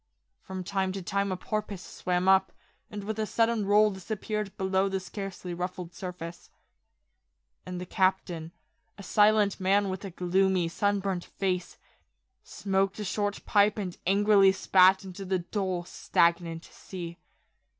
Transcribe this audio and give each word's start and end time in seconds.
From 0.41 0.63
time 0.63 0.91
to 0.93 1.03
time 1.03 1.31
a 1.31 1.37
porpoise 1.37 1.83
swam 1.85 2.27
up, 2.27 2.51
and 2.89 3.03
with 3.03 3.19
a 3.19 3.27
sudden 3.27 3.67
roll 3.67 3.91
disappeared 3.91 4.57
below 4.57 4.89
the 4.89 4.99
scarcely 4.99 5.53
ruffled 5.53 5.93
surface. 5.93 6.49
And 7.67 7.79
the 7.79 7.85
captain, 7.85 8.51
a 8.97 9.03
silent 9.03 9.59
man 9.59 9.89
with 9.91 10.03
a 10.03 10.09
gloomy, 10.09 10.69
sunburnt 10.69 11.25
face, 11.25 11.77
smoked 12.43 12.97
a 12.97 13.03
short 13.03 13.45
pipe 13.45 13.77
and 13.77 13.95
angrily 14.07 14.53
spat 14.53 15.03
into 15.05 15.23
the 15.23 15.37
dull, 15.37 15.83
stagnant 15.83 16.65
sea. 16.65 17.19